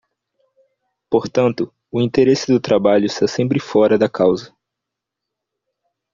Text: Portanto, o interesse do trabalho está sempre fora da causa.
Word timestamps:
Portanto, 1.11 1.71
o 1.91 2.01
interesse 2.01 2.51
do 2.51 2.59
trabalho 2.59 3.05
está 3.05 3.27
sempre 3.27 3.59
fora 3.59 3.99
da 3.99 4.09
causa. 4.09 4.51